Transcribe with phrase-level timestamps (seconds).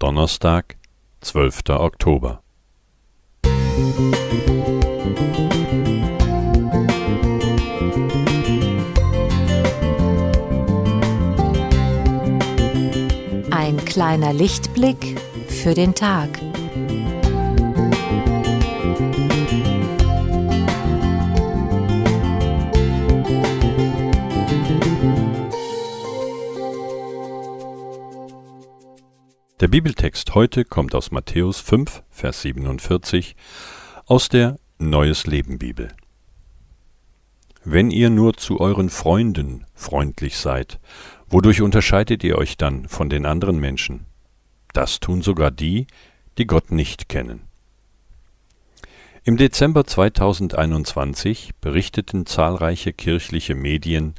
[0.00, 0.76] Donnerstag,
[1.20, 1.60] 12.
[1.68, 2.42] Oktober.
[13.50, 16.30] Ein kleiner Lichtblick für den Tag.
[29.60, 33.36] Der Bibeltext heute kommt aus Matthäus 5, Vers 47
[34.06, 35.88] aus der Neues Leben Bibel.
[37.62, 40.80] Wenn ihr nur zu euren Freunden freundlich seid,
[41.28, 44.06] wodurch unterscheidet ihr euch dann von den anderen Menschen?
[44.72, 45.86] Das tun sogar die,
[46.38, 47.42] die Gott nicht kennen.
[49.24, 54.14] Im Dezember 2021 berichteten zahlreiche kirchliche Medien,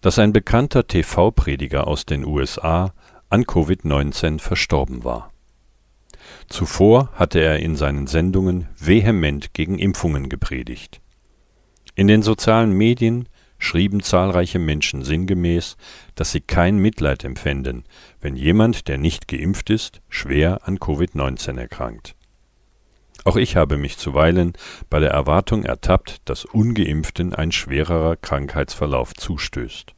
[0.00, 2.92] dass ein bekannter TV-Prediger aus den USA
[3.30, 5.32] an Covid-19 verstorben war.
[6.48, 11.00] Zuvor hatte er in seinen Sendungen vehement gegen Impfungen gepredigt.
[11.94, 15.76] In den sozialen Medien schrieben zahlreiche Menschen sinngemäß,
[16.14, 17.84] dass sie kein Mitleid empfänden,
[18.20, 22.16] wenn jemand, der nicht geimpft ist, schwer an Covid-19 erkrankt.
[23.24, 24.54] Auch ich habe mich zuweilen
[24.88, 29.94] bei der Erwartung ertappt, dass ungeimpften ein schwererer Krankheitsverlauf zustößt.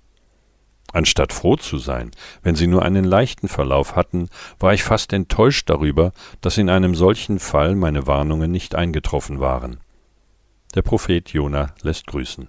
[0.92, 2.10] Anstatt froh zu sein,
[2.42, 6.12] wenn sie nur einen leichten Verlauf hatten, war ich fast enttäuscht darüber,
[6.42, 9.80] dass in einem solchen Fall meine Warnungen nicht eingetroffen waren.
[10.74, 12.48] Der Prophet Jona lässt grüßen.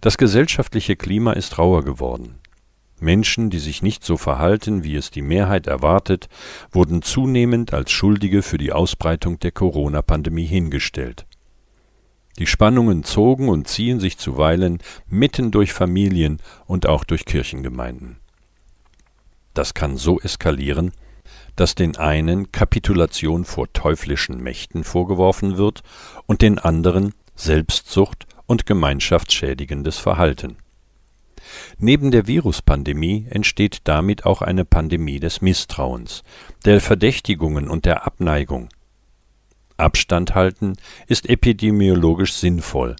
[0.00, 2.38] Das gesellschaftliche Klima ist rauer geworden.
[2.98, 6.28] Menschen, die sich nicht so verhalten, wie es die Mehrheit erwartet,
[6.70, 11.25] wurden zunehmend als Schuldige für die Ausbreitung der Corona-Pandemie hingestellt.
[12.38, 18.18] Die Spannungen zogen und ziehen sich zuweilen mitten durch Familien und auch durch Kirchengemeinden.
[19.54, 20.92] Das kann so eskalieren,
[21.56, 25.82] dass den einen Kapitulation vor teuflischen Mächten vorgeworfen wird
[26.26, 30.58] und den anderen Selbstsucht und gemeinschaftsschädigendes Verhalten.
[31.78, 36.22] Neben der Viruspandemie entsteht damit auch eine Pandemie des Misstrauens,
[36.64, 38.68] der Verdächtigungen und der Abneigung,
[39.76, 40.76] Abstand halten
[41.06, 42.96] ist epidemiologisch sinnvoll,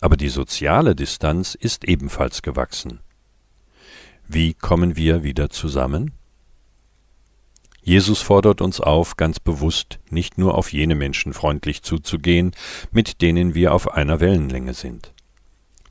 [0.00, 3.00] aber die soziale Distanz ist ebenfalls gewachsen.
[4.28, 6.12] Wie kommen wir wieder zusammen?
[7.82, 12.52] Jesus fordert uns auf, ganz bewusst nicht nur auf jene Menschen freundlich zuzugehen,
[12.90, 15.12] mit denen wir auf einer Wellenlänge sind.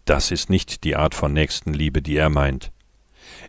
[0.06, 2.72] Das ist nicht die Art von Nächstenliebe, die er meint.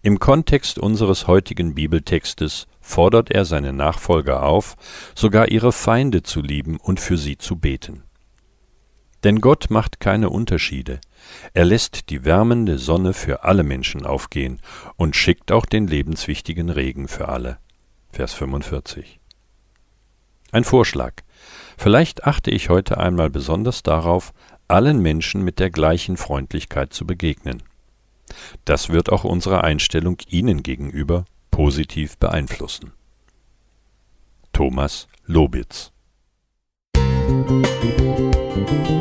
[0.03, 4.77] Im Kontext unseres heutigen Bibeltextes fordert er seine Nachfolger auf,
[5.15, 8.03] sogar ihre Feinde zu lieben und für sie zu beten.
[9.23, 11.01] Denn Gott macht keine Unterschiede.
[11.53, 14.61] Er lässt die wärmende Sonne für alle Menschen aufgehen
[14.97, 17.59] und schickt auch den lebenswichtigen Regen für alle.
[18.13, 19.21] Vers 45.
[20.53, 21.15] Ein Vorschlag.
[21.77, 24.33] Vielleicht achte ich heute einmal besonders darauf,
[24.69, 27.63] allen Menschen mit der gleichen Freundlichkeit zu begegnen.
[28.65, 31.25] Das wird auch unsere Einstellung ihnen gegenüber
[31.61, 32.93] positiv beeinflussen.
[34.51, 35.93] Thomas Lobitz
[36.97, 39.00] Musik